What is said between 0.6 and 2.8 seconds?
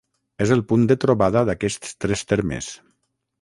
punt de trobada d'aquests tres termes.